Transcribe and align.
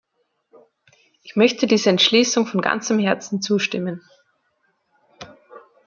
Ich 1.21 1.35
möchte 1.35 1.67
dieser 1.67 1.91
Entschließung 1.91 2.47
von 2.47 2.59
ganzem 2.59 2.97
Herzen 2.97 3.39
zustimmen. 3.39 4.01